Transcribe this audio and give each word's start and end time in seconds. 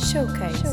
Showcase. 0.00 0.64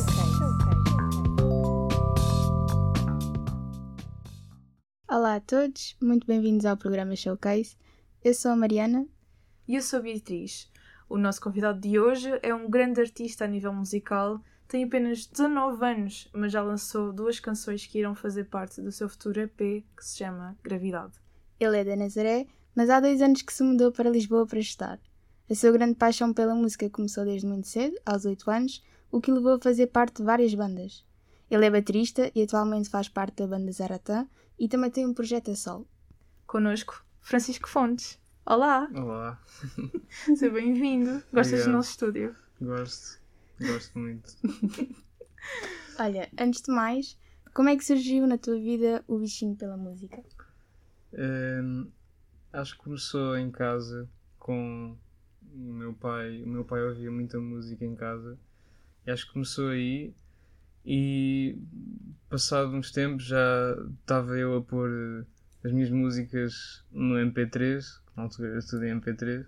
Olá 5.07 5.35
a 5.35 5.39
todos, 5.42 5.96
muito 6.01 6.26
bem-vindos 6.26 6.65
ao 6.65 6.78
programa 6.78 7.15
Showcase. 7.15 7.76
Eu 8.24 8.33
sou 8.33 8.51
a 8.51 8.55
Mariana. 8.55 9.05
E 9.67 9.76
eu 9.76 9.81
sou 9.81 9.99
a 9.99 10.01
Beatriz. 10.01 10.71
O 11.10 11.17
nosso 11.17 11.42
convidado 11.42 11.79
de 11.79 11.99
hoje 11.99 12.40
é 12.42 12.55
um 12.55 12.69
grande 12.69 13.01
artista 13.01 13.46
a 13.46 13.47
nível 13.47 13.74
musical, 13.74 14.42
tem 14.67 14.85
apenas 14.85 15.28
19 15.28 15.85
anos, 15.85 16.30
mas 16.34 16.52
já 16.52 16.64
lançou 16.64 17.12
duas 17.12 17.39
canções 17.39 17.86
que 17.86 18.00
irão 18.00 18.16
fazer 18.16 18.46
parte 18.46 18.82
do 18.82 18.91
seu 18.91 19.09
futuro 19.09 19.41
EP, 19.41 19.57
que 19.57 20.05
se 20.05 20.18
chama 20.18 20.57
Gravidade. 20.64 21.14
Ele 21.59 21.78
é 21.78 21.84
da 21.84 21.96
Nazaré, 21.96 22.48
mas 22.73 22.89
há 22.89 23.00
dois 23.00 23.21
anos 23.21 23.41
que 23.41 23.54
se 23.54 23.64
mudou 23.64 23.91
para 23.91 24.09
Lisboa 24.09 24.48
para 24.48 24.59
estudar. 24.59 25.00
A 25.50 25.55
sua 25.55 25.71
grande 25.71 25.96
paixão 25.96 26.34
pela 26.34 26.54
música 26.54 26.89
começou 26.89 27.23
desde 27.23 27.48
muito 27.48 27.68
cedo, 27.68 27.96
aos 28.05 28.25
8 28.25 28.52
anos, 28.52 28.84
o 29.11 29.21
que 29.21 29.32
o 29.32 29.36
levou 29.36 29.54
a 29.54 29.60
fazer 29.60 29.88
parte 29.88 30.18
de 30.18 30.24
várias 30.24 30.54
bandas. 30.54 31.06
Ele 31.50 31.66
é 31.66 31.70
baterista 31.71 32.31
e 32.35 32.43
atualmente 32.43 32.89
faz 32.89 33.07
parte 33.07 33.38
da 33.38 33.47
banda 33.47 33.71
Zaratã 33.71 34.27
e 34.59 34.67
também 34.67 34.91
tem 34.91 35.05
um 35.05 35.13
projeto 35.13 35.52
a 35.52 35.55
solo. 35.55 35.88
Connosco, 36.45 37.05
Francisco 37.21 37.70
Fontes. 37.70 38.20
Olá! 38.45 38.89
Olá, 38.93 39.41
Seja 40.25 40.49
bem-vindo. 40.49 41.21
Gostas 41.33 41.66
do 41.66 41.71
nosso 41.71 41.91
estúdio? 41.91 42.35
gosto, 42.61 43.20
gosto 43.59 43.99
muito. 43.99 44.33
Olha, 45.99 46.30
antes 46.39 46.61
de 46.61 46.71
mais, 46.71 47.17
como 47.53 47.69
é 47.69 47.75
que 47.75 47.85
surgiu 47.85 48.27
na 48.27 48.38
tua 48.38 48.55
vida 48.59 49.03
o 49.08 49.17
bichinho 49.17 49.55
pela 49.55 49.77
música? 49.77 50.23
Hum, 51.13 51.89
acho 52.53 52.77
que 52.77 52.83
começou 52.83 53.38
em 53.38 53.49
casa 53.52 54.09
com 54.38 54.95
o 55.53 55.73
meu 55.73 55.94
pai. 55.94 56.44
O 56.44 56.47
meu 56.47 56.63
pai 56.63 56.83
ouvia 56.83 57.09
muita 57.11 57.39
música 57.39 57.85
em 57.85 57.95
casa 57.95 58.38
e 59.07 59.11
acho 59.11 59.25
que 59.25 59.34
começou 59.34 59.70
aí. 59.70 60.13
E 60.85 61.58
passado 62.30 62.72
uns 62.75 62.91
tempos 62.91 63.25
já 63.25 63.75
estava 64.02 64.38
eu 64.38 64.58
a 64.58 64.61
pôr 64.61 64.89
eh, 64.89 65.25
as 65.67 65.72
minhas 65.72 65.89
músicas 65.89 66.83
no 66.91 67.16
MP3, 67.16 68.02
na 68.16 68.23
altura 68.23 68.59
tudo 68.61 68.85
em 68.85 69.00
MP3, 69.00 69.45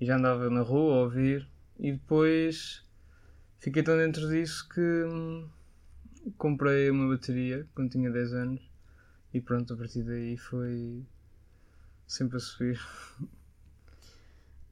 e 0.00 0.06
já 0.06 0.16
andava 0.16 0.50
na 0.50 0.62
rua 0.62 0.94
a 0.94 1.00
ouvir. 1.02 1.46
E 1.78 1.92
depois 1.92 2.84
fiquei 3.58 3.82
tão 3.82 3.96
dentro 3.96 4.28
disso 4.28 4.68
que 4.68 4.80
hum, 4.80 5.48
comprei 6.38 6.90
uma 6.90 7.08
bateria 7.14 7.66
quando 7.74 7.90
tinha 7.90 8.10
10 8.10 8.32
anos 8.32 8.72
e 9.32 9.40
pronto, 9.40 9.72
a 9.72 9.76
partir 9.76 10.02
daí 10.02 10.36
foi 10.36 11.02
sempre 12.06 12.36
a 12.36 12.40
subir. 12.40 12.80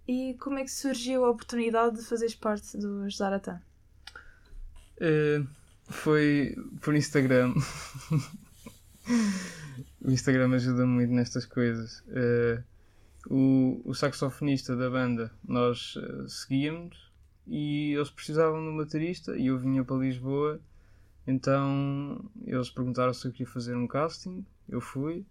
E 0.07 0.35
como 0.35 0.59
é 0.59 0.65
que 0.65 0.71
surgiu 0.71 1.25
a 1.25 1.31
oportunidade 1.31 1.97
de 1.97 2.03
fazeres 2.05 2.35
parte 2.35 2.77
dos 2.77 3.17
Zaratã? 3.17 3.61
Eh, 5.01 5.43
foi 5.89 6.55
por 6.83 6.95
Instagram. 6.95 7.55
o 10.01 10.11
Instagram 10.11 10.55
ajuda 10.55 10.87
muito 10.87 11.13
nestas 11.13 11.47
coisas. 11.47 12.05
Eh, 12.09 12.63
o, 13.29 13.81
o 13.85 13.95
saxofonista 13.95 14.77
da 14.77 14.91
banda, 14.91 15.33
nós 15.43 15.95
eh, 15.97 16.29
seguíamos 16.29 17.11
e 17.47 17.95
eles 17.95 18.11
precisavam 18.11 18.63
de 18.63 18.69
um 18.69 18.77
baterista 18.77 19.37
e 19.37 19.47
eu 19.47 19.59
vinha 19.59 19.83
para 19.83 19.97
Lisboa. 19.97 20.61
Então 21.27 22.31
eles 22.45 22.71
perguntaram 22.71 23.15
se 23.15 23.27
eu 23.27 23.33
queria 23.33 23.47
fazer 23.47 23.75
um 23.75 23.87
casting. 23.87 24.45
Eu 24.69 24.81
fui, 24.81 25.25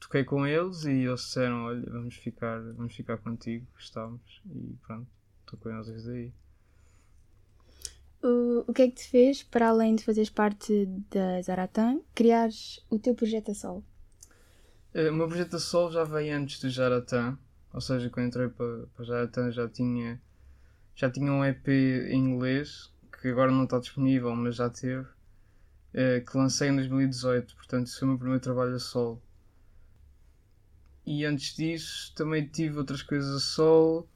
toquei 0.00 0.24
com 0.24 0.46
eles 0.46 0.84
e 0.84 0.90
eles 0.90 1.20
disseram: 1.20 1.64
Olha, 1.64 1.84
vamos 1.90 2.16
ficar, 2.16 2.60
vamos 2.74 2.94
ficar 2.94 3.18
contigo, 3.18 3.66
gostávamos. 3.74 4.42
E 4.46 4.76
pronto, 4.86 5.08
estou 5.40 5.58
com 5.58 5.70
eles 5.70 5.86
desde 5.86 6.10
aí. 6.10 6.32
O, 8.22 8.72
que 8.72 8.82
é 8.82 8.88
que 8.88 8.96
te 8.96 9.08
fez, 9.08 9.42
para 9.42 9.68
além 9.68 9.94
de 9.94 10.04
fazeres 10.04 10.30
parte 10.30 10.86
da 11.10 11.40
Zaratã, 11.42 12.00
criares 12.14 12.80
o 12.90 12.98
teu 12.98 13.14
projeto 13.14 13.50
a 13.50 13.54
solo? 13.54 13.84
Eh, 14.94 15.10
O 15.10 15.14
meu 15.14 15.28
projeto 15.28 15.56
a 15.56 15.58
solo 15.60 15.92
já 15.92 16.04
veio 16.04 16.36
antes 16.36 16.60
do 16.60 16.68
Jaratã, 16.68 17.38
ou 17.72 17.80
seja, 17.80 18.10
quando 18.10 18.26
entrei 18.26 18.48
para, 18.48 18.86
para 18.94 19.04
Jaratã 19.04 19.50
já 19.50 19.68
tinha, 19.68 20.20
já 20.94 21.10
tinha 21.10 21.32
um 21.32 21.44
EP 21.44 21.68
em 22.10 22.18
inglês, 22.18 22.92
que 23.20 23.28
agora 23.28 23.50
não 23.52 23.64
está 23.64 23.78
disponível, 23.78 24.34
mas 24.34 24.56
já 24.56 24.68
teve, 24.68 25.06
eh, 25.94 26.20
que 26.20 26.36
lancei 26.36 26.68
em 26.68 26.76
2018, 26.76 27.54
portanto 27.56 27.86
isso 27.86 27.98
foi 28.00 28.08
o 28.08 28.10
meu 28.10 28.18
primeiro 28.18 28.42
trabalho 28.42 28.74
a 28.74 28.78
solo. 28.80 29.22
E 31.06 31.24
antes 31.24 31.54
disso 31.56 32.12
também 32.14 32.46
tive 32.46 32.78
outras 32.78 33.02
coisas 33.02 33.34
a 33.34 33.40
solo, 33.40 34.08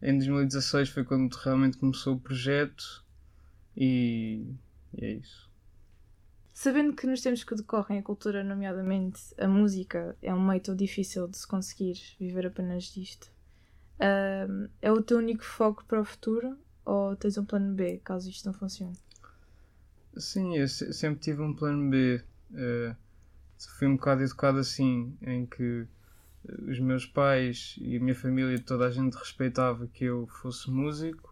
em 0.00 0.16
2016 0.16 0.88
foi 0.88 1.04
quando 1.04 1.32
realmente 1.34 1.76
começou 1.78 2.14
o 2.14 2.20
projeto, 2.20 3.04
e, 3.76 4.44
e 4.94 5.04
é 5.04 5.12
isso. 5.14 5.50
Sabendo 6.54 6.94
que 6.94 7.06
nos 7.06 7.22
tempos 7.22 7.44
que 7.44 7.54
decorrem 7.54 7.98
a 7.98 8.02
cultura, 8.02 8.44
nomeadamente 8.44 9.20
a 9.38 9.48
música, 9.48 10.16
é 10.22 10.32
um 10.34 10.46
meio 10.46 10.60
tão 10.60 10.76
difícil 10.76 11.26
de 11.28 11.36
se 11.38 11.46
conseguir 11.46 11.94
viver 12.20 12.46
apenas 12.46 12.84
disto, 12.84 13.30
ahm, 14.00 14.68
é 14.82 14.92
o 14.92 15.02
teu 15.02 15.18
único 15.18 15.44
foco 15.44 15.84
para 15.86 16.00
o 16.00 16.04
futuro 16.04 16.58
ou 16.84 17.16
tens 17.16 17.38
um 17.38 17.44
plano 17.44 17.74
B 17.74 17.98
caso 18.04 18.28
isto 18.30 18.46
não 18.46 18.52
funcione? 18.54 18.96
Sim, 20.16 20.56
eu 20.56 20.68
se- 20.68 20.92
sempre 20.92 21.20
tive 21.20 21.42
um 21.42 21.54
plano 21.54 21.88
B. 21.90 22.22
Eh, 22.54 22.94
fui 23.78 23.88
um 23.88 23.96
bocado 23.96 24.22
educado 24.22 24.58
assim, 24.58 25.16
em 25.22 25.46
que 25.46 25.86
eh, 26.48 26.70
os 26.70 26.78
meus 26.80 27.06
pais 27.06 27.76
e 27.80 27.96
a 27.96 28.00
minha 28.00 28.14
família, 28.14 28.58
toda 28.60 28.86
a 28.86 28.90
gente 28.90 29.14
respeitava 29.16 29.86
que 29.88 30.04
eu 30.04 30.26
fosse 30.26 30.70
músico, 30.70 31.31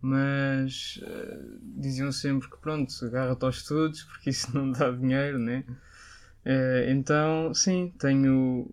mas 0.00 1.00
eh, 1.02 1.38
diziam 1.62 2.12
sempre 2.12 2.48
que 2.50 2.56
pronto, 2.58 2.92
agarra-te 3.04 3.44
aos 3.44 3.56
estudos, 3.58 4.02
porque 4.04 4.30
isso 4.30 4.52
não 4.56 4.70
dá 4.72 4.90
dinheiro, 4.90 5.38
né? 5.38 5.64
Eh, 6.44 6.86
então, 6.90 7.52
sim, 7.54 7.92
tenho. 7.98 8.68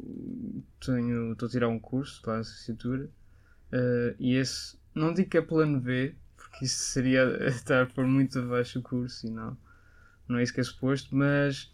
tenho 0.79 1.33
Estou 1.33 1.47
a 1.47 1.51
tirar 1.51 1.67
um 1.69 1.79
curso 1.79 2.21
para 2.21 2.35
a 2.35 2.37
licenciatura 2.39 3.09
eh, 3.73 4.15
e 4.19 4.35
esse, 4.35 4.77
não 4.93 5.13
digo 5.13 5.29
que 5.29 5.37
é 5.37 5.41
plano 5.41 5.79
B, 5.79 6.15
porque 6.37 6.65
isso 6.65 6.77
seria 6.91 7.23
estar 7.49 7.87
por 7.91 8.05
muito 8.05 8.37
abaixo 8.39 8.79
o 8.79 8.83
curso 8.83 9.25
e 9.25 9.31
não, 9.31 9.57
não 10.27 10.37
é 10.37 10.43
isso 10.43 10.53
que 10.53 10.61
é 10.61 10.63
suposto, 10.63 11.15
mas 11.15 11.73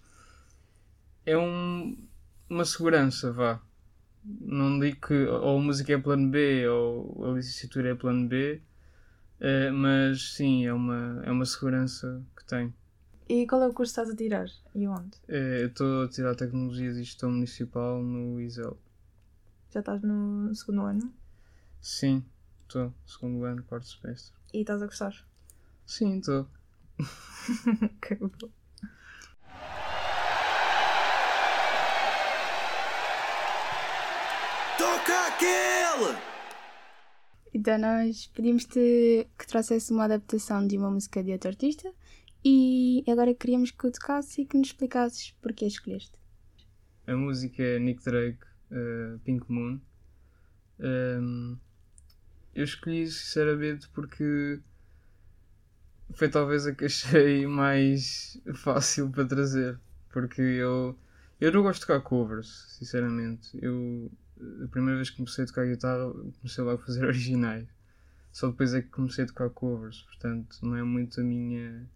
é 1.25 1.37
um, 1.37 1.97
uma 2.49 2.63
segurança, 2.65 3.31
vá. 3.33 3.61
Não 4.23 4.79
digo 4.79 5.07
que 5.07 5.25
ou 5.25 5.57
a 5.59 5.61
música 5.61 5.93
é 5.93 5.97
plano 5.97 6.29
B 6.29 6.67
ou 6.67 7.31
a 7.31 7.35
licenciatura 7.35 7.89
é 7.89 7.95
plano 7.95 8.27
B, 8.27 8.61
eh, 9.39 9.71
mas 9.71 10.33
sim, 10.33 10.65
é 10.65 10.73
uma, 10.73 11.21
é 11.25 11.31
uma 11.31 11.45
segurança 11.45 12.21
que 12.35 12.45
tenho. 12.45 12.73
E 13.27 13.45
qual 13.47 13.61
é 13.61 13.67
o 13.67 13.73
curso 13.73 13.93
que 13.93 13.99
estás 14.01 14.09
a 14.09 14.15
tirar? 14.15 14.47
E 14.73 14.87
onde? 14.87 15.17
Eh, 15.27 15.63
eu 15.63 15.67
estou 15.67 16.03
a 16.03 16.07
tirar 16.09 16.35
Tecnologias 16.35 16.97
e 16.97 17.03
Gestão 17.03 17.31
Municipal 17.31 18.01
no 18.01 18.39
ISEL. 18.41 18.77
Já 19.71 19.81
estás 19.81 20.01
no 20.01 20.53
segundo 20.55 20.81
ano 20.81 21.13
Sim, 21.79 22.25
estou, 22.63 22.91
segundo 23.05 23.43
ano, 23.45 23.63
quarto 23.63 23.87
semestre. 23.87 24.33
e 24.53 24.61
estás 24.61 24.81
a 24.81 24.85
gostar? 24.85 25.13
Sim, 25.85 26.17
estou. 26.19 26.47
Que 28.01 28.15
bom. 28.15 28.29
Toca 34.77 35.27
aquele! 35.27 36.28
Então 37.53 37.77
nós 37.77 38.27
pedimos-te 38.27 39.27
que 39.37 39.47
trouxesse 39.47 39.91
uma 39.91 40.05
adaptação 40.05 40.65
de 40.65 40.77
uma 40.77 40.91
música 40.91 41.23
de 41.23 41.31
outro 41.31 41.49
artista 41.49 41.91
e 42.43 43.03
agora 43.07 43.33
queríamos 43.33 43.71
que 43.71 43.87
o 43.87 43.91
tocasse 43.91 44.41
e 44.41 44.45
que 44.45 44.57
nos 44.57 44.67
explicasses 44.67 45.31
porque 45.41 45.65
a 45.65 45.67
escolheste. 45.67 46.13
A 47.07 47.15
música 47.15 47.63
é 47.63 47.79
Nick 47.79 48.03
Drake, 48.03 48.39
eh, 48.71 49.17
Pink 49.23 49.51
Moon. 49.51 49.79
Ehm, 50.79 51.57
eu 52.53 52.63
escolhi 52.63 53.07
sinceramente 53.07 53.89
porque 53.89 54.59
foi 56.11 56.29
talvez 56.29 56.65
a 56.65 56.73
que 56.73 56.85
achei 56.85 57.45
mais 57.47 58.39
fácil 58.55 59.09
para 59.09 59.25
trazer. 59.25 59.79
Porque 60.11 60.41
eu, 60.41 60.97
eu 61.39 61.51
não 61.51 61.61
gosto 61.61 61.81
de 61.81 61.87
tocar 61.87 62.01
covers, 62.01 62.65
sinceramente. 62.77 63.57
Eu, 63.61 64.11
a 64.63 64.67
primeira 64.67 64.95
vez 64.97 65.09
que 65.09 65.17
comecei 65.17 65.43
a 65.43 65.47
tocar 65.47 65.65
guitarra, 65.65 66.11
comecei 66.41 66.63
logo 66.63 66.81
a 66.81 66.85
fazer 66.85 67.05
originais. 67.05 67.67
Só 68.31 68.49
depois 68.49 68.73
é 68.73 68.81
que 68.81 68.89
comecei 68.89 69.23
a 69.23 69.27
tocar 69.27 69.49
covers, 69.49 70.01
portanto 70.03 70.57
não 70.61 70.75
é 70.75 70.83
muito 70.83 71.19
a 71.19 71.23
minha. 71.23 71.87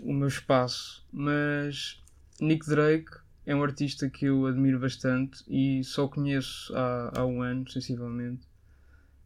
o 0.00 0.12
meu 0.12 0.28
espaço. 0.28 1.06
Mas 1.12 2.02
Nick 2.40 2.66
Drake 2.68 3.10
é 3.46 3.54
um 3.54 3.62
artista 3.62 4.08
que 4.08 4.26
eu 4.26 4.46
admiro 4.46 4.78
bastante 4.78 5.42
e 5.48 5.82
só 5.82 6.06
conheço 6.06 6.74
há, 6.76 7.20
há 7.20 7.26
um 7.26 7.42
ano, 7.42 7.68
sensivelmente. 7.70 8.48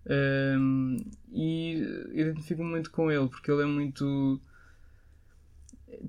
Um, 0.06 0.96
e 1.32 1.78
identifico-me 2.12 2.68
muito 2.68 2.90
com 2.90 3.10
ele 3.10 3.28
porque 3.28 3.50
ele 3.50 3.62
é 3.62 3.66
muito. 3.66 4.40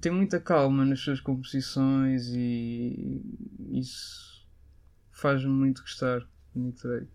tem 0.02 0.12
muita 0.12 0.40
calma 0.40 0.86
nas 0.86 1.00
suas 1.00 1.20
composições 1.20 2.28
e 2.34 3.22
isso 3.72 4.35
faz-me 5.16 5.50
muito 5.50 5.82
gostar 5.82 6.20
de 6.54 6.60
Nick 6.60 6.82
Drake. 6.84 7.12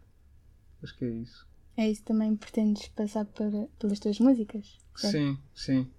Acho 0.83 0.97
que 0.97 1.05
é 1.05 1.11
isso. 1.11 1.47
É 1.77 1.89
isso 1.89 2.01
que 2.01 2.07
também 2.07 2.35
pretendes 2.35 2.89
passar 2.89 3.27
para, 3.27 3.69
pelas 3.79 4.01
tuas 4.01 4.19
músicas? 4.19 4.79
certo? 4.97 5.13
Sim, 5.13 5.39
sim, 5.55 5.91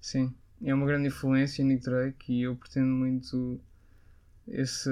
sim. 0.00 0.34
É 0.62 0.72
uma 0.72 0.86
grande 0.86 1.08
influência 1.08 1.64
Nick 1.64 1.84
Drake 1.84 2.32
e 2.32 2.42
eu 2.42 2.56
pretendo 2.56 2.88
muito 2.88 3.60
essa, 4.48 4.90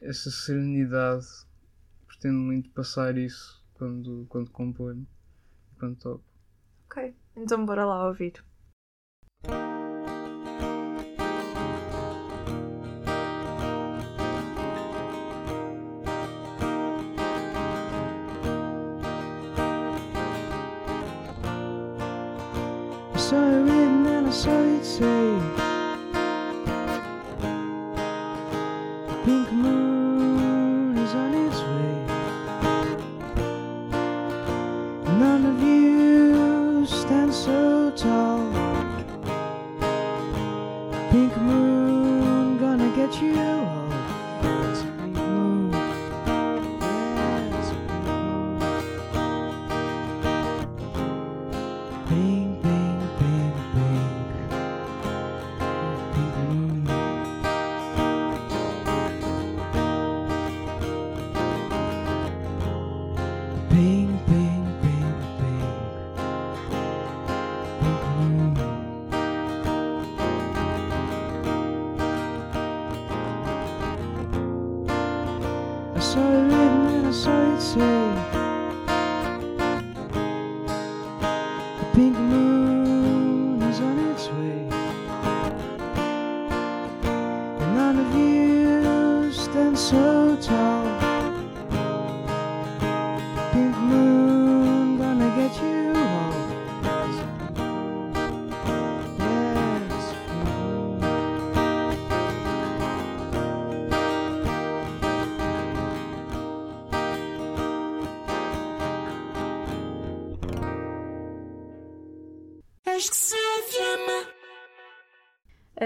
essa 0.00 0.30
serenidade, 0.30 1.26
pretendo 2.06 2.38
muito 2.38 2.70
passar 2.70 3.16
isso 3.16 3.64
quando, 3.72 4.26
quando 4.28 4.50
componho, 4.50 5.06
quando 5.78 5.96
toco. 5.96 6.24
Ok, 6.86 7.14
então 7.34 7.64
bora 7.64 7.84
lá 7.86 8.06
ouvir. 8.06 8.44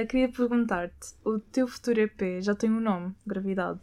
Queria 0.08 0.28
perguntar-te, 0.28 1.14
o 1.24 1.38
teu 1.38 1.68
futuro 1.68 2.00
EP 2.00 2.40
já 2.42 2.54
tem 2.54 2.70
um 2.70 2.80
nome, 2.80 3.14
Gravidade. 3.26 3.80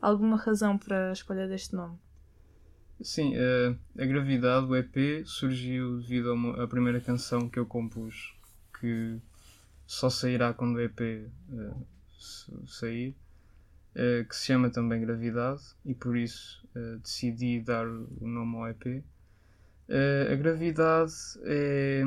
Alguma 0.00 0.36
razão 0.36 0.76
para 0.76 1.10
a 1.10 1.12
escolha 1.12 1.46
deste 1.48 1.74
nome? 1.74 1.96
Sim, 3.02 3.32
eh, 3.34 3.74
a 3.98 4.04
gravidade, 4.04 4.66
o 4.66 4.76
EP, 4.76 5.22
surgiu 5.24 5.98
devido 6.00 6.32
a 6.32 6.64
a 6.64 6.68
primeira 6.68 7.00
canção 7.00 7.48
que 7.48 7.58
eu 7.58 7.64
compus, 7.64 8.34
que 8.78 9.18
só 9.86 10.10
sairá 10.10 10.52
quando 10.52 10.76
o 10.76 10.80
EP 10.80 11.00
eh, 11.00 11.74
s- 12.18 12.52
sair, 12.66 13.14
eh, 13.94 14.24
que 14.28 14.36
se 14.36 14.46
chama 14.46 14.68
também 14.70 15.00
Gravidade, 15.00 15.62
e 15.84 15.94
por 15.94 16.14
isso 16.16 16.66
eh, 16.74 16.96
decidi 17.02 17.60
dar 17.60 17.86
o 17.86 18.26
nome 18.26 18.56
ao 18.56 18.68
EP. 18.68 19.02
Eh, 19.88 20.28
a 20.32 20.36
gravidade 20.36 21.12
é. 21.44 22.02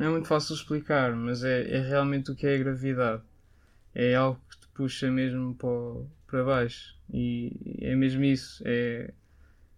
Não 0.00 0.06
é 0.06 0.10
muito 0.12 0.28
fácil 0.28 0.54
explicar, 0.54 1.14
mas 1.14 1.44
é, 1.44 1.76
é 1.76 1.78
realmente 1.78 2.30
o 2.30 2.34
que 2.34 2.46
é 2.46 2.54
a 2.54 2.58
gravidade. 2.58 3.22
É 3.94 4.14
algo 4.14 4.40
que 4.48 4.58
te 4.58 4.68
puxa 4.68 5.10
mesmo 5.10 5.54
para, 5.54 6.06
para 6.26 6.42
baixo. 6.42 6.96
E 7.12 7.76
é 7.82 7.94
mesmo 7.94 8.24
isso. 8.24 8.62
É, 8.64 9.12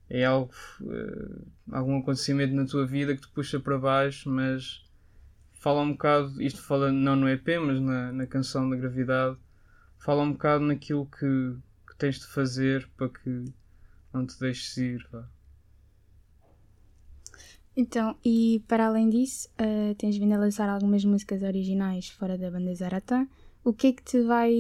é 0.09 0.25
algo, 0.25 0.55
eh, 0.83 1.43
algum 1.73 1.99
acontecimento 1.99 2.55
na 2.55 2.65
tua 2.65 2.87
vida 2.87 3.17
que 3.17 3.23
te 3.23 3.29
puxa 3.31 3.59
para 3.59 3.77
baixo, 3.77 4.31
mas 4.31 4.89
fala 5.55 5.81
um 5.83 5.91
bocado, 5.91 6.41
isto 6.41 6.63
fala 6.63 6.93
não 6.93 7.17
no 7.17 7.29
EP, 7.29 7.59
mas 7.61 7.81
na, 7.81 8.13
na 8.13 8.25
canção 8.25 8.71
da 8.71 8.77
gravidade, 8.77 9.37
fala 9.99 10.23
um 10.23 10.35
bocado 10.35 10.65
naquilo 10.65 11.05
que, 11.07 11.57
que 11.89 11.97
tens 11.99 12.21
de 12.21 12.29
fazer 12.29 12.89
para 12.97 13.09
que 13.09 13.45
não 14.15 14.25
te 14.25 14.39
deixes 14.39 14.77
ir. 14.77 15.05
Então, 17.77 18.17
e 18.25 18.63
para 18.69 18.87
além 18.87 19.09
disso, 19.09 19.49
eh, 19.57 19.95
tens 19.97 20.17
vindo 20.19 20.35
a 20.35 20.39
lançar 20.39 20.69
algumas 20.69 21.05
músicas 21.05 21.43
originais 21.43 22.09
fora 22.11 22.37
da 22.37 22.51
banda 22.51 22.75
Zaratã. 22.75 23.27
O 23.65 23.73
que 23.73 23.87
é 23.89 23.93
que 23.93 24.03
te 24.03 24.21
vai. 24.23 24.53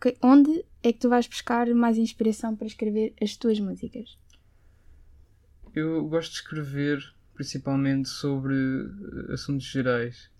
que- 0.00 0.16
Onde 0.22 0.64
é 0.82 0.92
que 0.92 0.98
tu 0.98 1.08
vais 1.10 1.26
buscar 1.26 1.66
mais 1.74 1.98
inspiração 1.98 2.56
para 2.56 2.66
escrever 2.66 3.14
as 3.20 3.36
tuas 3.36 3.60
músicas? 3.60 4.18
Eu 5.74 6.06
gosto 6.08 6.30
de 6.32 6.36
escrever 6.38 6.98
principalmente 7.34 8.08
sobre 8.08 8.54
eh, 8.54 9.32
assuntos 9.34 9.66
gerais, 9.66 10.30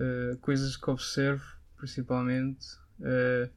Eh, 0.00 0.36
coisas 0.40 0.76
que 0.76 0.90
observo 0.90 1.44
principalmente. 1.76 2.66
Eh, 3.00 3.48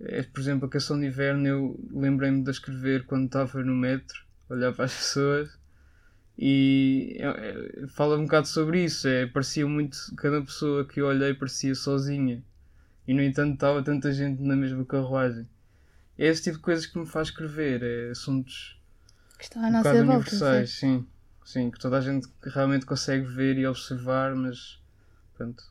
é, 0.00 0.22
por 0.22 0.38
exemplo, 0.40 0.66
a 0.66 0.70
canção 0.70 1.00
de 1.00 1.06
inverno 1.06 1.44
eu 1.48 1.80
lembrei-me 1.90 2.44
de 2.44 2.50
escrever 2.52 3.04
quando 3.06 3.26
estava 3.26 3.60
no 3.64 3.74
metro, 3.74 4.24
olhar 4.48 4.72
para 4.72 4.84
as 4.84 4.94
pessoas 5.02 5.57
e 6.38 7.16
é- 7.18 7.84
é- 7.84 7.88
fala 7.88 8.16
um 8.18 8.24
bocado 8.24 8.48
sobre 8.48 8.84
isso. 8.84 9.08
É, 9.08 9.26
parecia 9.26 9.66
muito, 9.66 9.96
cada 10.16 10.40
pessoa 10.42 10.86
que 10.86 11.00
eu 11.00 11.06
olhei 11.06 11.34
parecia 11.34 11.74
sozinha 11.74 12.42
e 13.06 13.14
no 13.14 13.22
entanto 13.22 13.54
estava 13.54 13.82
tanta 13.82 14.12
gente 14.12 14.42
na 14.42 14.56
mesma 14.56 14.84
carruagem. 14.84 15.48
É 16.18 16.26
esse 16.26 16.42
tipo 16.44 16.56
de 16.58 16.62
coisas 16.62 16.86
que 16.86 16.98
me 16.98 17.06
faz 17.06 17.28
escrever, 17.28 17.82
é 17.82 18.10
assuntos 18.10 18.80
Que 19.38 19.44
estão 19.44 19.64
à 19.64 19.68
um 19.68 19.72
nossa 19.72 19.88
bocado 19.90 20.06
volta. 20.06 20.20
universais, 20.30 20.70
sim. 20.72 21.06
Sim, 21.44 21.70
que 21.70 21.78
toda 21.78 21.96
a 21.98 22.00
gente 22.02 22.28
realmente 22.42 22.84
consegue 22.86 23.24
ver 23.26 23.56
e 23.58 23.66
observar, 23.66 24.36
mas 24.36 24.78
pronto, 25.34 25.64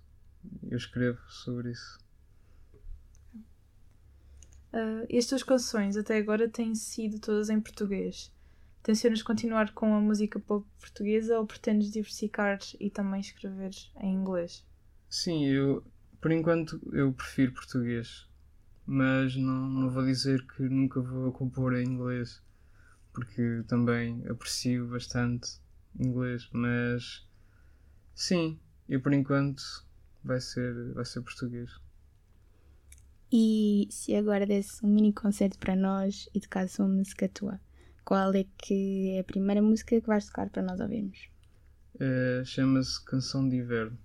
eu 0.70 0.78
escrevo 0.78 1.20
sobre 1.30 1.72
isso. 1.72 2.00
Ah, 4.74 5.06
e 5.10 5.18
as 5.18 5.26
tuas 5.26 5.44
canções 5.44 5.98
até 5.98 6.18
agora 6.18 6.48
têm 6.50 6.74
sido 6.76 7.20
todas 7.20 7.50
em 7.50 7.60
português. 7.60 8.32
Tencionas 8.88 9.22
continuar 9.22 9.74
com 9.74 9.94
a 9.94 10.00
música 10.00 10.40
pop 10.40 10.66
portuguesa 10.80 11.38
ou 11.38 11.46
pretendes 11.46 11.92
diversificar 11.92 12.58
e 12.80 12.90
também 12.90 13.20
escrever 13.20 13.72
em 14.00 14.14
inglês? 14.14 14.66
Sim, 15.10 15.46
eu 15.46 15.86
por 16.22 16.32
enquanto 16.32 16.80
eu 16.94 17.12
prefiro 17.12 17.52
português, 17.52 18.30
mas 18.86 19.36
não, 19.36 19.68
não 19.68 19.90
vou 19.90 20.06
dizer 20.06 20.42
que 20.48 20.64
nunca 20.64 21.02
vou 21.02 21.34
compor 21.34 21.76
em 21.76 21.84
inglês, 21.84 22.42
porque 23.12 23.62
também 23.68 24.26
aprecio 24.30 24.88
bastante 24.88 25.60
inglês, 26.00 26.48
mas 26.54 27.28
sim, 28.16 28.58
eu 28.88 29.02
por 29.02 29.12
enquanto 29.12 29.62
vai 30.24 30.40
ser, 30.40 30.94
vai 30.94 31.04
ser 31.04 31.22
português. 31.24 31.70
E 33.30 33.90
se 33.92 34.16
agora 34.16 34.48
desse 34.48 34.86
um 34.86 34.88
mini 34.88 35.12
concerto 35.12 35.60
para 35.60 35.76
nós 35.76 36.30
e 36.34 36.40
tocasse 36.40 36.80
uma 36.80 36.88
música 36.88 37.28
tua, 37.28 37.60
qual 38.08 38.32
é 38.42 38.46
que 38.64 39.12
é 39.16 39.20
a 39.20 39.24
primeira 39.32 39.62
música 39.62 40.00
que 40.02 40.08
vais 40.08 40.26
tocar 40.28 40.50
para 40.50 40.64
nós 40.68 40.80
ouvirmos? 40.80 41.20
Eh, 42.00 42.44
Chama-se 42.46 43.04
Canção 43.06 43.48
de 43.50 43.58
Inverno. 43.58 43.98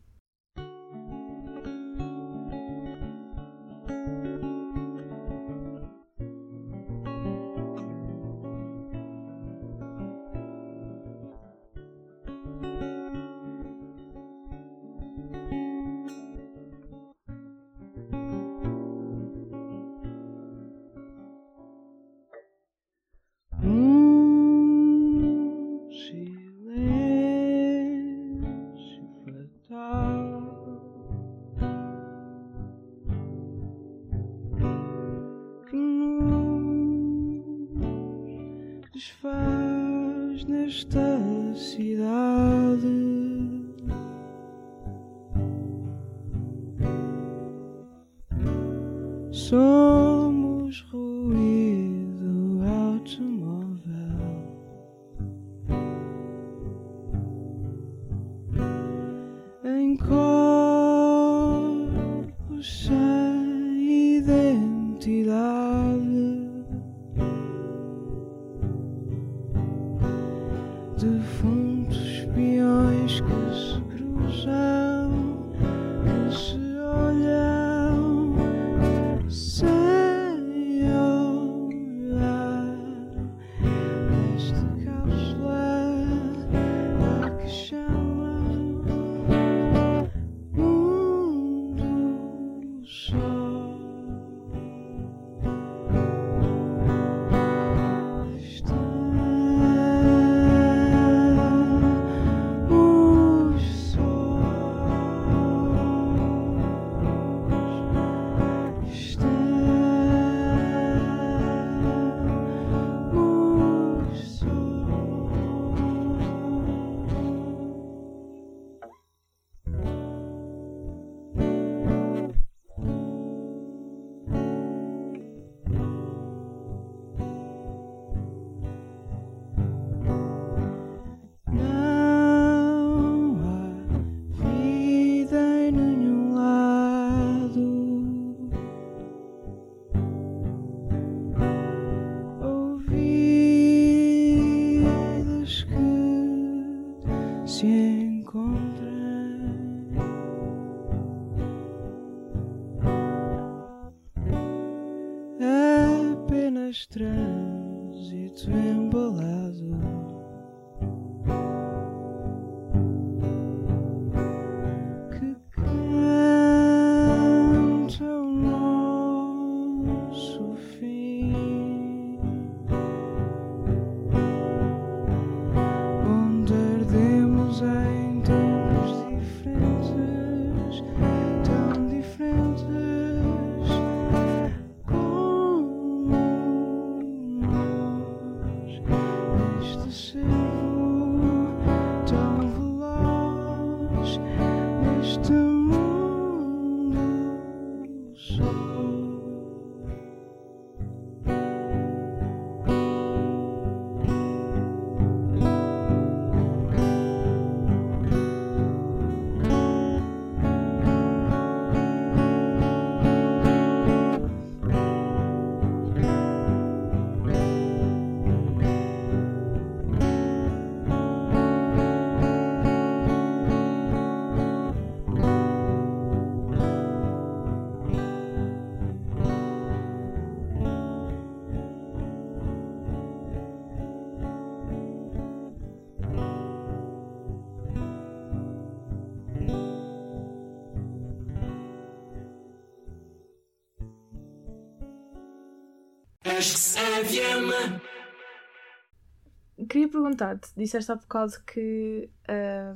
Queria 249.69 249.89
perguntar-te, 249.89 250.49
disseste 250.57 250.91
há 250.91 250.97
bocado 250.97 251.35
que 251.47 252.11
ah, 252.27 252.73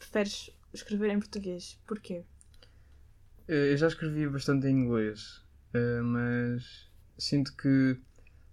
preferes 0.00 0.50
escrever 0.72 1.10
em 1.10 1.20
português. 1.20 1.80
Porquê? 1.86 2.24
Eh, 3.46 3.72
Eu 3.72 3.76
já 3.76 3.86
escrevia 3.86 4.28
bastante 4.28 4.66
em 4.66 4.72
inglês, 4.72 5.44
eh, 5.72 6.00
mas 6.00 6.90
sinto 7.16 7.54
que 7.56 7.96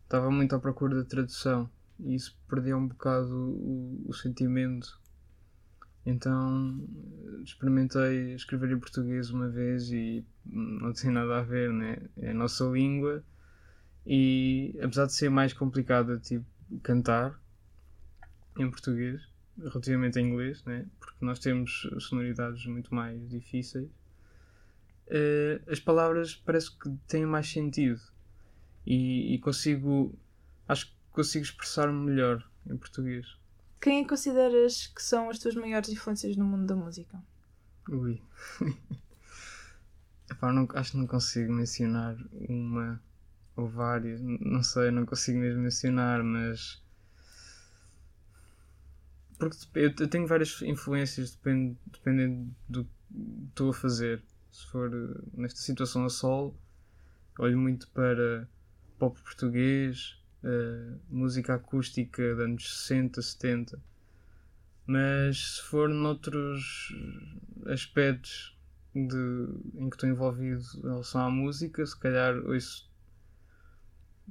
estava 0.04 0.30
muito 0.30 0.56
à 0.56 0.60
procura 0.60 0.96
da 0.96 1.06
tradução 1.06 1.68
e 2.00 2.14
isso 2.14 2.38
perdia 2.48 2.78
um 2.78 2.88
bocado 2.88 3.34
o, 3.34 4.06
o 4.08 4.14
sentimento. 4.14 5.02
Então 6.06 6.88
experimentei 7.44 8.36
escrever 8.36 8.70
em 8.72 8.80
português 8.80 9.32
uma 9.32 9.50
vez 9.50 9.92
e 9.92 10.24
não 10.46 10.94
tem 10.94 11.10
nada 11.10 11.40
a 11.40 11.42
ver, 11.42 11.74
né? 11.74 11.98
É 12.18 12.30
a 12.30 12.34
nossa 12.36 12.64
língua 12.66 13.24
e 14.06 14.76
apesar 14.82 15.06
de 15.06 15.14
ser 15.14 15.30
mais 15.30 15.54
complicado 15.54 16.20
tipo 16.20 16.46
cantar 16.82 17.40
em 18.58 18.70
português 18.70 19.22
relativamente 19.58 20.18
a 20.18 20.22
inglês, 20.22 20.64
né? 20.66 20.86
Porque 21.00 21.24
nós 21.24 21.40
temos 21.40 21.88
sonoridades 22.00 22.66
muito 22.66 22.94
mais 22.94 23.30
difíceis 23.30 23.90
eh, 25.14 25.62
as 25.68 25.78
palavras 25.78 26.36
parece 26.36 26.72
que 26.72 26.90
têm 27.06 27.26
mais 27.26 27.52
sentido 27.52 28.02
e, 28.88 29.36
e 29.36 29.40
consigo 29.40 30.18
acho 30.70 30.88
que 30.88 30.94
consigo 31.12 31.44
expressar-me 31.44 32.06
melhor 32.06 32.42
em 32.66 32.78
português. 32.78 33.38
Quem 33.82 34.00
é 34.00 34.04
que 34.04 34.10
consideras 34.10 34.88
que 34.88 35.04
são 35.04 35.30
as 35.30 35.38
tuas 35.38 35.54
maiores 35.56 35.90
influências 35.90 36.38
no 36.38 36.46
mundo 36.46 36.66
da 36.66 36.76
música? 36.76 37.22
Ui. 37.90 38.22
Epá, 40.32 40.54
não, 40.54 40.66
acho 40.76 40.92
que 40.92 40.98
não 40.98 41.08
consigo 41.08 41.52
mencionar 41.52 42.16
uma 42.48 43.02
ou 43.56 43.68
várias, 43.68 44.22
n- 44.22 44.40
não 44.42 44.64
sei, 44.64 44.92
não 44.92 45.06
consigo 45.06 45.40
mesmo 45.40 45.62
mencionar, 45.62 46.24
mas 46.24 46.82
porque 49.38 49.58
eu 49.76 50.10
tenho 50.10 50.28
várias 50.28 50.62
influências 50.62 51.32
depend, 51.32 51.76
dependendo 51.88 52.54
do 52.70 52.84
que 52.86 52.92
estou 53.50 53.72
a 53.72 53.74
fazer. 53.74 54.24
Se 54.52 54.66
for 54.68 54.92
eh, 54.94 55.22
nesta 55.34 55.60
situação 55.60 56.06
a 56.06 56.10
sol, 56.10 56.56
olho 57.40 57.58
muito 57.58 57.88
para 57.90 58.48
pop 59.00 59.20
português, 59.22 60.18
eh, 60.44 60.94
música 61.10 61.56
acústica 61.56 62.22
de 62.36 62.44
anos 62.44 62.82
60, 62.84 63.22
70. 63.22 63.80
Mas 64.86 65.56
se 65.58 65.62
for 65.64 65.90
noutros 65.90 66.94
aspectos 67.68 68.58
de, 68.94 69.48
em 69.76 69.90
que 69.90 69.96
estou 69.96 70.10
envolvido 70.10 70.62
em 70.78 70.82
relação 70.82 71.22
à 71.22 71.30
música, 71.32 71.86
se 71.86 71.98
calhar 71.98 72.36
ouço 72.46 72.91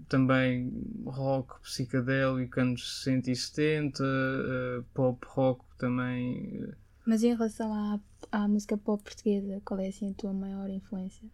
também 0.09 0.71
rock 1.05 1.61
psicadélico, 1.63 2.61
anos 2.61 2.99
60 3.03 3.31
e 3.31 3.37
70, 3.37 4.05
eh, 4.05 4.83
pop 4.95 5.25
rock 5.29 5.65
também. 5.79 6.61
eh, 6.65 6.75
Mas 7.05 7.23
em 7.23 7.35
relação 7.35 7.75
à, 7.75 8.01
à 8.33 8.49
música 8.49 8.75
pop 8.79 9.03
portuguesa, 9.05 9.61
qual 9.67 9.81
é 9.81 9.89
assim 9.89 10.11
a 10.11 10.15
tua 10.15 10.33
maior 10.33 10.71
influência? 10.71 11.29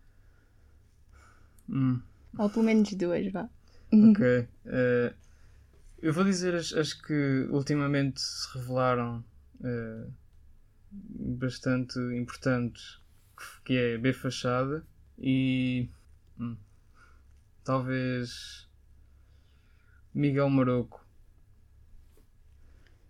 hum, 1.69 2.03
Ou 2.39 2.49
pelo 2.51 2.65
menos 2.65 2.93
duas, 2.95 3.31
vá. 3.33 3.45
ok. 4.01 4.21
Eh, 4.67 5.15
eu 6.03 6.13
vou 6.13 6.25
dizer 6.25 6.55
as, 6.55 6.73
as 6.73 6.95
que 6.95 7.49
ultimamente 7.51 8.21
se 8.21 8.59
revelaram 8.59 9.25
eh, 9.65 10.07
bastante 10.91 11.99
importantes, 12.17 13.01
que 13.65 13.77
é 13.77 13.99
B 13.99 14.13
Fachada 14.13 14.85
e 15.19 15.89
hum, 16.39 16.57
talvez 17.67 18.69
Miguel 20.15 20.49
Maroco. 20.49 21.05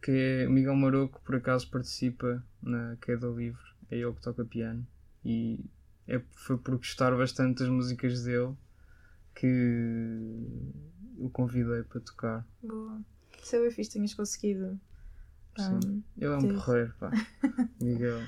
Que 0.02 0.10
é, 0.44 0.46
o 0.48 0.50
Miguel 0.50 0.74
Maroco 0.76 1.20
por 1.24 1.36
acaso 1.36 1.68
participa 1.70 2.42
na 2.62 2.96
Queda 2.96 3.26
Livre, 3.28 3.60
é 3.90 3.96
ele 3.98 4.12
que 4.14 4.20
toca 4.22 4.44
piano 4.44 4.86
e 5.24 5.64
é, 6.08 6.20
foi 6.32 6.56
por 6.56 6.76
gostar 6.76 7.16
bastante 7.16 7.58
das 7.58 7.68
músicas 7.68 8.22
dele 8.24 8.54
que 9.34 10.46
o 11.18 11.28
convidei 11.30 11.82
para 11.82 12.00
tocar. 12.00 12.46
Boa. 12.62 13.00
Se 13.42 13.56
eu 13.56 13.70
fiz, 13.70 13.88
tenhas 13.88 14.14
conseguido. 14.14 14.80
Sim. 15.58 15.72
um, 15.84 16.02
Ele 16.16 16.32
é 16.32 16.36
um 16.36 16.40
ter- 16.40 16.54
porreiro, 16.54 16.94
pá. 16.98 17.10
Miguel. 17.80 18.20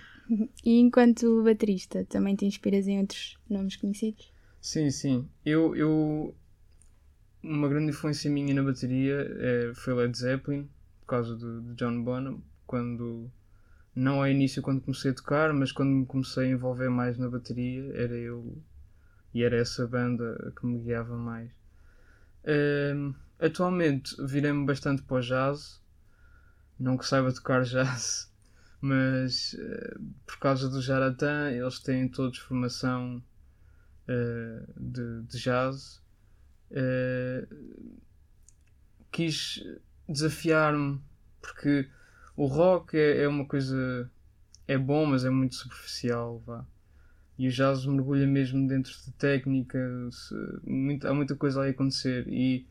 E 0.64 0.78
enquanto 0.80 1.42
baterista, 1.44 2.04
também 2.06 2.35
te 2.37 2.44
inspiras 2.44 2.87
em 2.88 2.99
outros 3.00 3.38
nomes 3.49 3.76
conhecidos? 3.76 4.32
Sim, 4.61 4.91
sim. 4.91 5.29
Eu, 5.45 5.75
eu 5.77 6.35
uma 7.43 7.69
grande 7.69 7.91
influência 7.91 8.31
minha 8.31 8.55
na 8.55 8.62
bateria 8.62 9.27
é, 9.38 9.73
foi 9.75 9.95
Led 9.95 10.17
Zeppelin, 10.17 10.69
por 11.00 11.07
causa 11.07 11.35
do, 11.37 11.62
de 11.62 11.75
John 11.75 12.03
Bonham, 12.03 12.43
quando 12.67 13.31
não 13.95 14.21
ao 14.21 14.29
início 14.29 14.62
quando 14.62 14.81
comecei 14.81 15.11
a 15.11 15.15
tocar, 15.15 15.53
mas 15.53 15.73
quando 15.73 15.91
me 15.91 16.07
comecei 16.07 16.45
a 16.47 16.50
envolver 16.50 16.88
mais 16.88 17.19
na 17.19 17.29
bateria, 17.29 17.93
era 17.95 18.15
eu 18.15 18.57
e 19.35 19.43
era 19.43 19.57
essa 19.57 19.87
banda 19.87 20.53
que 20.59 20.67
me 20.67 20.79
guiava 20.81 21.17
mais. 21.17 21.50
Ahm, 22.47 23.15
atualmente 23.38 24.15
virei-me 24.25 24.67
bastante 24.67 25.03
para 25.03 25.19
o 25.19 25.21
jazz, 25.21 25.81
não 26.79 26.97
que 26.97 27.07
saiba 27.07 27.33
tocar 27.33 27.62
jazz, 27.67 28.31
mas 28.81 29.55
eh, 29.59 29.97
por 30.27 30.38
causa 30.38 30.69
do 30.69 30.81
Jaratan, 30.83 31.50
eles 31.53 31.79
têm 31.81 32.09
todos 32.09 32.38
formação 32.38 33.23
eh, 34.09 34.62
de, 34.77 35.23
de 35.23 35.38
jazz. 35.38 36.03
Eh, 36.71 37.47
quis 39.12 39.62
desafiar-me 40.09 41.00
porque 41.41 41.88
o 42.37 42.47
rock 42.47 42.97
é, 42.97 43.23
é 43.23 43.29
uma 43.29 43.47
coisa 43.47 44.11
é 44.67 44.77
bom, 44.77 45.07
mas 45.07 45.25
é 45.25 45.31
muito 45.31 45.55
superficial, 45.55 46.41
vá. 46.47 46.65
E 47.38 47.49
o 47.49 47.50
jazz 47.53 47.87
mergulha 47.87 48.27
mesmo 48.27 48.67
dentro 48.67 48.93
de 48.93 49.12
técnica, 49.12 49.79
muito- 50.65 51.07
há 51.07 51.15
muita 51.15 51.37
coisa 51.37 51.61
ali 51.61 51.69
a 51.69 51.73
acontecer. 51.73 52.27
E 52.29 52.67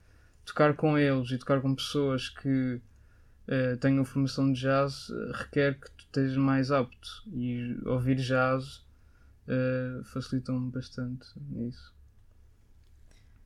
tocar 0.46 0.76
com 0.76 0.98
eles 0.98 1.32
e 1.32 1.38
tocar 1.38 1.62
com 1.62 1.74
pessoas 1.74 2.30
que 2.30 2.82
eh, 3.48 3.78
tenham 3.78 4.04
formação 4.04 4.52
de 4.52 4.60
jazz 4.60 5.10
requer 5.34 5.80
que 5.80 5.90
tu 5.92 6.04
estejas 6.06 6.38
mais 6.38 6.70
apto. 6.72 7.24
E 7.34 7.78
ouvir 7.86 8.16
jazz 8.16 8.86
eh, 9.48 10.02
facilitam-me 10.04 10.72
bastante 10.72 11.28
nisso. 11.50 11.96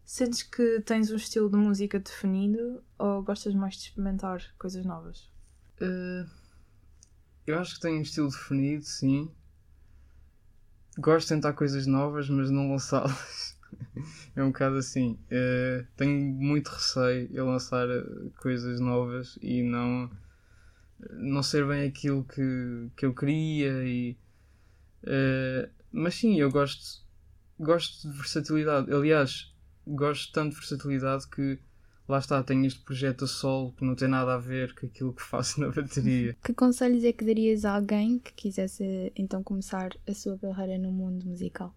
Sentes 0.04 0.44
que 0.44 0.82
tens 0.82 1.12
um 1.12 1.16
estilo 1.16 1.50
de 1.50 1.56
música 1.56 2.00
definido 2.00 2.84
ou 2.98 3.24
gostas 3.24 3.54
mais 3.54 3.76
de 3.76 3.84
experimentar 3.84 4.44
coisas 4.58 4.86
novas? 4.86 5.32
Eh, 5.80 6.26
eu 7.48 7.58
acho 7.60 7.76
que 7.76 7.82
tenho 7.82 8.00
um 8.00 8.02
estilo 8.02 8.30
definido, 8.30 8.84
sim. 8.84 9.32
Gosto 10.98 11.28
de 11.28 11.36
tentar 11.36 11.54
coisas 11.54 11.88
novas, 11.88 12.30
mas 12.30 12.50
não 12.50 12.72
lançá-las. 12.72 13.58
é 14.36 14.44
um 14.44 14.48
bocado 14.48 14.78
assim. 14.78 15.18
Eh, 15.30 15.86
tenho 15.96 16.20
muito 16.34 16.70
receio 16.70 17.30
em 17.32 17.42
lançar 17.42 17.88
coisas 18.42 18.80
novas 18.80 19.38
e 19.42 19.64
não, 19.64 20.12
não 21.12 21.42
ser 21.42 21.66
bem 21.66 21.88
aquilo 21.88 22.26
que, 22.26 22.90
que 22.98 23.06
eu 23.06 23.14
queria. 23.14 23.84
E, 23.86 24.18
mas 25.92 26.16
sim, 26.16 26.40
eu 26.40 26.50
gosto, 26.50 27.04
gosto 27.60 28.10
de 28.10 28.18
versatilidade. 28.18 28.94
Aliás, 28.94 29.54
gosto 29.86 30.32
tanto 30.32 30.52
de 30.54 30.60
versatilidade 30.60 31.28
que 31.28 31.60
lá 32.08 32.20
está, 32.20 32.44
tenho 32.44 32.66
este 32.66 32.82
projeto 32.82 33.26
a 33.26 33.28
solo 33.28 33.72
que 33.74 33.86
não 33.86 33.96
tem 33.96 34.08
nada 34.08 34.34
a 34.36 34.38
ver 34.38 34.76
com 34.76 34.86
aquilo 34.86 35.14
que 35.14 35.22
faço 35.22 35.60
na 35.62 35.70
bateria. 35.70 36.36
Que 36.44 36.54
conselhos 36.54 37.04
é 37.04 37.14
que 37.14 37.26
darias 37.26 37.66
a 37.66 37.76
alguém 37.76 38.20
que 38.20 38.34
quisesse 38.34 39.12
então 39.16 39.44
começar 39.44 39.90
a 40.08 40.14
sua 40.14 40.38
carreira 40.38 40.78
no 40.78 40.92
mundo 40.92 41.26
musical? 41.26 41.76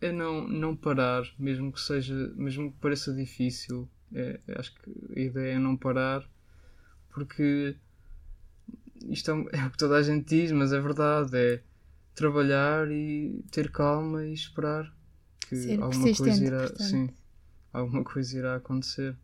É 0.00 0.12
não, 0.12 0.46
não 0.46 0.76
parar, 0.76 1.24
mesmo 1.38 1.72
que 1.72 1.80
seja, 1.80 2.14
mesmo 2.36 2.72
que 2.72 2.78
pareça 2.78 3.12
difícil. 3.14 3.88
É, 4.12 4.40
acho 4.56 4.74
que 4.74 4.90
a 5.16 5.20
ideia 5.20 5.54
é 5.54 5.58
não 5.58 5.76
parar, 5.76 6.28
porque 7.12 7.76
isto 9.08 9.30
é, 9.30 9.34
é 9.58 9.66
o 9.66 9.70
que 9.70 9.78
toda 9.78 9.96
a 9.96 10.02
gente 10.02 10.28
diz, 10.28 10.52
mas 10.52 10.72
é 10.72 10.80
verdade, 10.80 11.36
é 11.36 11.62
trabalhar 12.14 12.90
e 12.90 13.44
ter 13.50 13.70
calma 13.70 14.24
e 14.24 14.32
esperar 14.32 14.90
que 15.48 15.56
Ser 15.56 15.82
alguma 15.82 16.14
coisa 16.16 16.44
irá, 16.44 16.58
portanto. 16.58 16.82
sim, 16.82 17.10
alguma 17.72 18.04
coisa 18.04 18.38
irá 18.38 18.56
acontecer. 18.56 19.16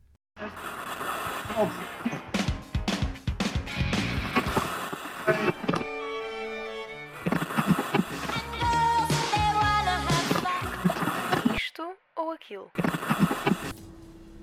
Isto 11.57 11.93
ou 12.17 12.33
aquilo? 12.33 12.71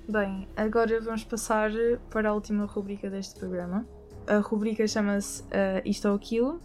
Bem, 0.08 0.48
agora 0.56 1.00
vamos 1.00 1.24
passar 1.24 1.70
para 2.10 2.30
a 2.30 2.32
última 2.34 2.64
rubrica 2.64 3.10
deste 3.10 3.38
programa. 3.38 3.86
A 4.26 4.38
rubrica 4.38 4.86
chama-se 4.86 5.44
eh, 5.50 5.82
Isto 5.84 6.08
ou 6.08 6.16
Aquilo 6.16 6.60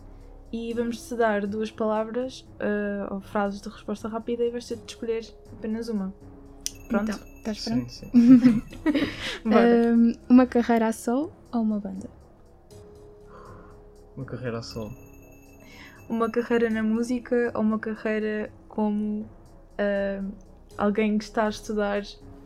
e 0.54 0.72
vamos-te 0.72 1.16
dar 1.16 1.48
duas 1.48 1.72
palavras 1.72 2.48
eh, 2.60 3.08
ou 3.10 3.20
frases 3.20 3.60
de 3.60 3.68
resposta 3.68 4.08
rápida 4.08 4.44
e 4.44 4.52
vais 4.52 4.68
ter 4.68 4.76
de 4.76 4.84
escolher 4.86 5.26
apenas 5.52 5.90
uma. 5.90 6.14
Pronto? 6.88 7.10
Então, 7.10 7.28
estás 7.38 7.62
Sim, 7.62 7.72
pronto? 7.72 7.92
sim. 7.92 8.12
Bora. 9.44 9.92
Ahm, 9.92 10.14
uma 10.30 10.46
carreira 10.46 10.90
a 10.90 10.94
sol 10.94 11.34
ou 11.52 11.60
uma 11.60 11.80
banda? 11.80 12.08
Uma 14.16 14.26
carreira 14.28 14.60
a 14.60 14.62
solo. 14.62 14.94
Uma 16.08 16.30
carreira 16.30 16.70
na 16.70 16.84
música 16.84 17.52
ou 17.56 17.62
uma 17.62 17.80
carreira 17.80 18.52
como 18.68 19.28
eh, 19.80 20.22
alguém 20.78 21.18
que 21.18 21.24
está 21.24 21.48
a 21.48 21.50
estudar 21.50 22.04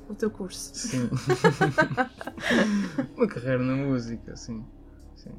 o 0.07 0.15
teu 0.15 0.31
curso? 0.31 0.73
Sim. 0.73 1.09
uma 3.17 3.27
carreira 3.27 3.61
na 3.61 3.75
música, 3.75 4.33
sim. 4.37 4.65
sim. 5.13 5.31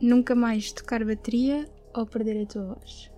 Nunca 0.00 0.34
mais 0.34 0.72
tocar 0.72 1.04
bateria 1.04 1.68
ou 1.94 2.06
perder 2.06 2.42
a 2.42 2.46
tua 2.46 2.74
voz? 2.74 3.10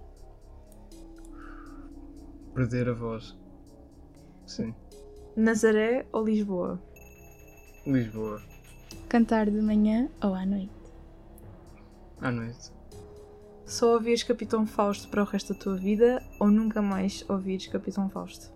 Perder 2.54 2.88
a 2.88 2.92
voz. 2.92 3.36
Sim. 4.46 4.74
Nazaré 5.36 6.06
ou 6.12 6.24
Lisboa? 6.24 6.80
Lisboa. 7.86 8.40
Cantar 9.08 9.50
de 9.50 9.60
manhã 9.60 10.08
ou 10.22 10.34
à 10.34 10.46
noite? 10.46 10.72
À 12.20 12.30
noite. 12.30 12.72
Só 13.66 13.94
ouvires 13.94 14.22
Capitão 14.22 14.66
Fausto 14.66 15.08
para 15.08 15.22
o 15.22 15.26
resto 15.26 15.54
da 15.54 15.58
tua 15.58 15.76
vida 15.76 16.22
ou 16.38 16.48
nunca 16.48 16.80
mais 16.82 17.24
ouvires 17.28 17.66
Capitão 17.66 18.08
Fausto? 18.08 18.52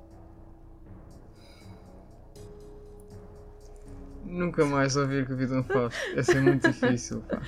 Nunca 4.25 4.65
mais 4.67 4.97
ouvir 4.97 5.27
Capitão 5.27 5.65
Fausto. 5.65 5.99
Essa 6.15 6.33
é 6.33 6.41
muito 6.41 6.69
difícil, 6.71 7.23
pá. 7.23 7.41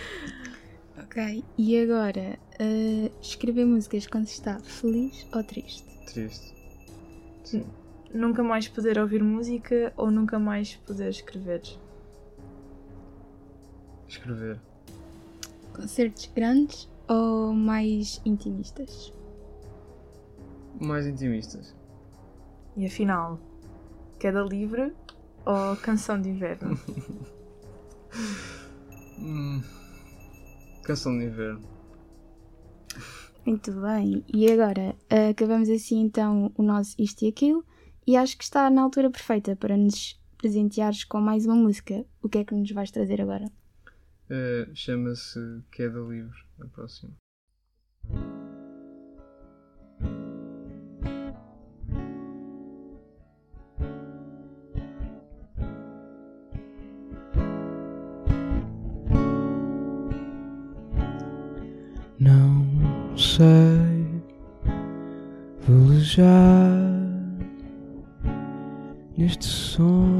Ok. 0.99 1.45
E 1.59 1.79
agora, 1.79 2.39
ah, 2.61 3.11
escrever 3.23 3.65
músicas 3.65 4.07
quando 4.07 4.27
está 4.27 4.59
feliz 4.61 5.27
ou 5.35 5.43
triste? 5.43 5.85
Triste. 6.07 6.55
Sim. 7.43 7.65
Nunca 8.13 8.43
mais 8.43 8.69
poder 8.69 8.99
ouvir 8.99 9.23
música 9.23 9.93
ou 9.97 10.11
nunca 10.11 10.39
mais 10.39 10.77
poder 10.77 11.09
escrever? 11.09 11.63
Escrever. 14.07 14.61
Concertos 15.75 16.31
grandes 16.35 16.91
ou 17.09 17.55
mais 17.55 18.21
intimistas? 18.27 19.13
Mais 20.81 21.07
intimistas. 21.07 21.75
E 22.77 22.85
afinal, 22.85 23.41
queda 24.19 24.43
livre 24.43 24.93
ou 25.47 25.77
canção 25.77 26.21
de 26.21 26.29
inverno? 26.29 26.79
Hum. 29.23 29.63
Canção 30.83 31.17
de 31.19 31.27
inverno. 31.27 31.80
Muito 33.51 33.73
bem. 33.73 34.25
E 34.33 34.49
agora, 34.49 34.95
acabamos 35.29 35.69
assim 35.69 36.03
então 36.03 36.53
o 36.57 36.63
nosso 36.63 36.95
isto 36.97 37.25
e 37.25 37.29
aquilo. 37.29 37.65
E 38.07 38.17
acho 38.17 38.39
que 38.39 38.45
está 38.45 38.71
na 38.71 38.83
altura 38.83 39.11
perfeita 39.11 39.57
para 39.57 39.77
nos 39.77 40.17
presenteares 40.39 41.03
com 41.03 41.21
mais 41.21 41.47
uma 41.47 41.57
música, 41.57 42.07
o 42.23 42.29
que 42.29 42.39
é 42.39 42.45
que 42.45 42.55
nos 42.55 42.71
vais 42.71 42.93
trazer 42.93 43.21
agora? 43.21 43.51
Eh, 44.31 44.69
Chama-se 44.73 45.41
Queda 45.73 45.99
Livre, 45.99 46.39
a 46.61 46.67
próxima. 46.69 47.13
Sei 63.41 64.21
velejar 65.67 66.77
neste 69.17 69.47
sono. 69.47 70.20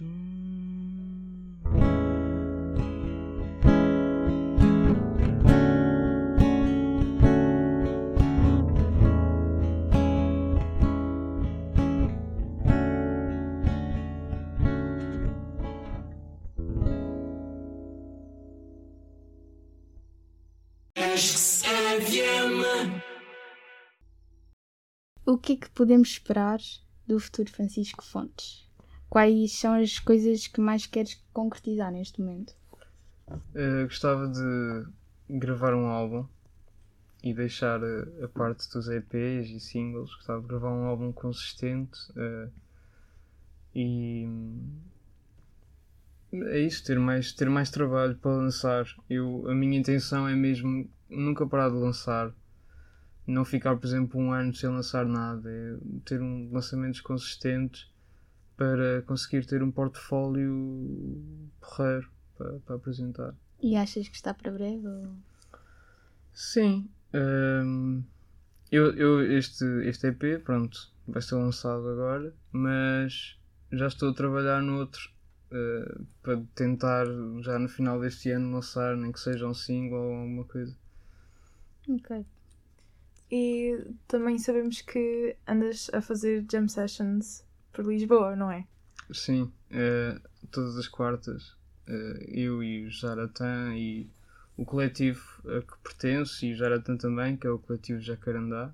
O 0.00 0.04
que 25.36 25.54
é 25.54 25.56
que 25.56 25.70
podemos 25.70 26.10
esperar 26.10 26.60
do 27.06 27.18
futuro 27.18 27.50
Francisco 27.50 28.04
Fontes? 28.04 28.67
Quais 29.08 29.58
são 29.58 29.74
as 29.74 29.98
coisas 29.98 30.46
que 30.46 30.60
mais 30.60 30.86
queres 30.86 31.22
concretizar 31.32 31.90
neste 31.90 32.20
momento? 32.20 32.54
Eh, 33.54 33.84
gostava 33.84 34.28
de 34.28 34.86
gravar 35.30 35.74
um 35.74 35.86
álbum 35.86 36.26
e 37.22 37.32
deixar 37.32 37.82
a, 37.82 38.24
a 38.24 38.28
parte 38.28 38.70
dos 38.70 38.88
EPs 38.88 39.48
e 39.50 39.60
singles. 39.60 40.14
Gostava 40.14 40.42
de 40.42 40.48
gravar 40.48 40.70
um 40.70 40.84
álbum 40.84 41.12
consistente 41.12 41.98
eh, 42.16 42.48
e 43.74 44.28
é 46.32 46.60
isso, 46.60 46.84
ter 46.84 46.98
mais, 46.98 47.32
ter 47.32 47.48
mais 47.48 47.70
trabalho 47.70 48.14
para 48.16 48.30
lançar. 48.30 48.86
Eu, 49.08 49.48
a 49.48 49.54
minha 49.54 49.78
intenção 49.78 50.28
é 50.28 50.34
mesmo 50.34 50.88
nunca 51.08 51.46
parar 51.46 51.70
de 51.70 51.76
lançar. 51.76 52.32
Não 53.26 53.44
ficar, 53.44 53.76
por 53.76 53.86
exemplo, 53.86 54.20
um 54.20 54.32
ano 54.32 54.54
sem 54.54 54.68
lançar 54.68 55.06
nada. 55.06 55.48
É 55.50 55.76
ter 56.04 56.20
um, 56.20 56.50
lançamentos 56.52 57.00
consistentes 57.00 57.90
para 58.58 59.02
conseguir 59.06 59.46
ter 59.46 59.62
um 59.62 59.70
portfólio 59.70 61.22
porreiro 61.60 62.10
para, 62.36 62.58
para 62.58 62.76
apresentar. 62.76 63.34
E 63.62 63.76
achas 63.76 64.08
que 64.08 64.16
está 64.16 64.34
para 64.34 64.50
breve? 64.50 64.86
Ou... 64.86 65.12
Sim. 66.32 66.90
hum, 67.14 68.02
eu, 68.70 68.94
eu, 68.96 69.32
este, 69.32 69.64
este 69.84 70.08
EP, 70.08 70.42
pronto, 70.44 70.92
vai 71.06 71.22
ser 71.22 71.36
lançado 71.36 71.88
agora, 71.88 72.34
mas 72.52 73.38
já 73.72 73.86
estou 73.86 74.10
a 74.10 74.14
trabalhar 74.14 74.60
no 74.60 74.78
outro 74.78 75.08
eh, 75.52 76.00
para 76.22 76.42
tentar 76.54 77.06
já 77.40 77.58
no 77.58 77.68
final 77.68 78.00
deste 78.00 78.30
ano 78.30 78.52
lançar, 78.52 78.96
nem 78.96 79.12
que 79.12 79.20
seja 79.20 79.46
um 79.46 79.54
single 79.54 79.98
ou 79.98 80.14
alguma 80.14 80.44
coisa. 80.44 80.76
Ok. 81.88 82.26
E 83.30 83.94
também 84.06 84.38
sabemos 84.38 84.80
que 84.80 85.36
andas 85.46 85.90
a 85.92 86.00
fazer 86.00 86.44
jam 86.50 86.66
sessions 86.66 87.46
por 87.72 87.84
Lisboa, 87.84 88.34
não 88.36 88.50
é? 88.50 88.66
Sim, 89.12 89.52
eh, 89.70 90.20
todas 90.50 90.76
as 90.76 90.88
quartas, 90.88 91.56
eh, 91.86 92.24
eu 92.28 92.62
e 92.62 92.86
o 92.86 92.90
Jaratan 92.90 93.74
e 93.74 94.10
o 94.56 94.64
coletivo 94.64 95.22
a 95.44 95.62
que 95.62 95.78
pertenço 95.82 96.44
e 96.44 96.52
o 96.52 96.56
Jaratan 96.56 96.96
também, 96.96 97.36
que 97.36 97.46
é 97.46 97.50
o 97.50 97.58
coletivo 97.58 98.00
Jacarandá, 98.00 98.72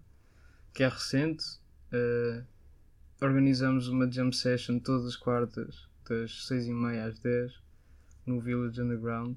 que 0.72 0.82
é 0.82 0.88
recente, 0.88 1.44
eh, 1.92 2.42
organizamos 3.20 3.88
uma 3.88 4.10
jam 4.10 4.32
session 4.32 4.78
todas 4.78 5.06
as 5.06 5.16
quartas, 5.16 5.88
das 6.08 6.46
6 6.46 6.66
e 6.66 6.72
meia 6.72 7.06
às 7.06 7.18
10, 7.18 7.52
no 8.26 8.40
Village 8.40 8.80
Underground, 8.80 9.36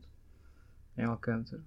em 0.97 1.03
Alcântara. 1.03 1.61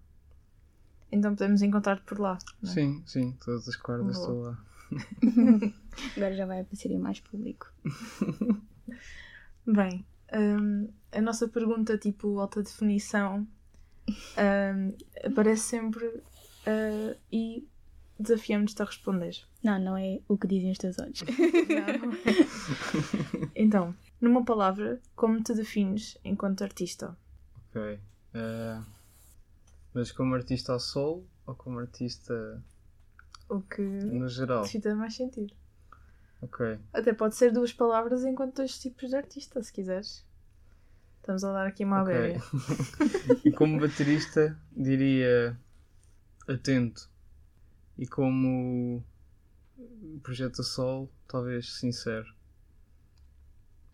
Então 1.12 1.34
podemos 1.34 1.62
encontrar 1.62 2.00
por 2.00 2.18
lá. 2.18 2.38
é? 2.62 2.66
Sim, 2.66 3.02
sim, 3.06 3.36
todas 3.44 3.68
as 3.68 3.76
quartas 3.76 4.06
Boa. 4.06 4.18
estou 4.18 4.42
lá. 4.42 4.69
Agora 6.16 6.34
já 6.34 6.46
vai 6.46 6.60
aparecer 6.60 6.90
em 6.90 6.98
mais 6.98 7.20
público. 7.20 7.72
Bem, 9.66 10.04
hum, 10.32 10.88
a 11.12 11.20
nossa 11.20 11.48
pergunta, 11.48 11.98
tipo, 11.98 12.38
alta 12.38 12.62
definição, 12.62 13.46
hum, 14.08 14.94
aparece 15.24 15.62
sempre. 15.62 16.06
uh, 16.06 17.16
e 17.32 17.66
desafiamos-te 18.18 18.82
a 18.82 18.84
responder. 18.84 19.36
Não, 19.62 19.78
não 19.78 19.96
é 19.96 20.20
o 20.28 20.36
que 20.36 20.46
dizem 20.46 20.72
os 20.72 20.78
teus 20.78 20.98
olhos. 20.98 21.22
então, 23.56 23.94
numa 24.20 24.44
palavra, 24.44 25.00
como 25.16 25.42
te 25.42 25.54
defines 25.54 26.18
enquanto 26.24 26.62
artista? 26.62 27.16
Ok. 27.70 27.98
Eh, 28.34 28.80
mas 29.92 30.12
como 30.12 30.34
artista 30.34 30.74
a 30.74 30.78
solo 30.78 31.26
ou 31.46 31.54
como 31.54 31.78
artista 31.78 32.62
O 33.50 33.60
que 33.62 33.82
no 33.82 34.28
geral? 34.28 34.62
te 34.64 34.80
faz 34.80 34.96
mais 34.96 35.14
sentido. 35.14 35.54
Ok. 36.40 36.78
Até 36.92 37.12
pode 37.12 37.34
ser 37.36 37.52
duas 37.52 37.72
palavras 37.72 38.24
enquanto 38.24 38.56
dois 38.56 38.78
tipos 38.78 39.10
de 39.10 39.16
artista, 39.16 39.62
se 39.62 39.72
quiseres. 39.72 40.24
Estamos 41.18 41.44
a 41.44 41.52
dar 41.52 41.66
aqui 41.66 41.84
uma 41.84 42.00
Ok. 42.02 42.14
abelha. 42.14 42.40
e 43.44 43.52
como 43.52 43.78
baterista 43.78 44.58
diria 44.72 45.58
atento. 46.48 47.10
E 47.98 48.06
como 48.06 49.04
projeto 50.22 50.60
a 50.62 50.64
solo, 50.64 51.10
talvez 51.28 51.74
sincero. 51.74 52.32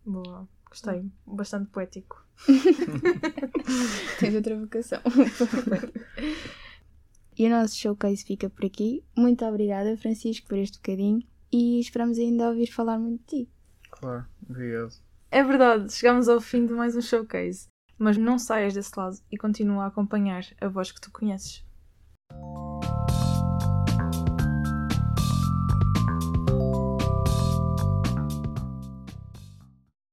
Boa, 0.04 0.46
gostei. 0.68 1.10
Bastante 1.26 1.68
poético. 1.70 2.24
Tens 4.20 4.34
outra 4.34 4.56
vocação. 4.56 5.00
e 7.38 7.46
o 7.46 7.50
nosso 7.50 7.76
showcase 7.76 8.24
fica 8.24 8.48
por 8.48 8.64
aqui. 8.64 9.04
Muito 9.16 9.44
obrigada, 9.44 9.96
Francisco, 9.96 10.48
por 10.48 10.58
este 10.58 10.78
bocadinho. 10.78 11.22
E 11.52 11.80
esperamos 11.80 12.18
ainda 12.18 12.48
ouvir 12.48 12.66
falar 12.66 12.98
muito 12.98 13.20
de 13.20 13.44
ti. 13.44 13.50
Claro, 13.90 14.26
obrigado. 14.48 14.94
É 15.30 15.42
verdade, 15.42 15.92
chegamos 15.92 16.28
ao 16.28 16.40
fim 16.40 16.66
de 16.66 16.72
mais 16.72 16.96
um 16.96 17.00
showcase. 17.00 17.68
Mas 17.98 18.16
não 18.16 18.38
saias 18.38 18.74
desse 18.74 18.92
lado 18.98 19.16
e 19.30 19.38
continua 19.38 19.84
a 19.84 19.86
acompanhar 19.86 20.44
a 20.60 20.68
voz 20.68 20.92
que 20.92 21.00
tu 21.00 21.10
conheces. 21.10 21.64